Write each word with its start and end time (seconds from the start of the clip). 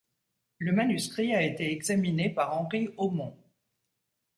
Le 0.57 0.71
manuscrit 0.71 1.35
a 1.35 1.43
été 1.43 1.71
examiné 1.71 2.31
par 2.31 2.57
Henri 2.59 2.89
Omont. 2.97 3.37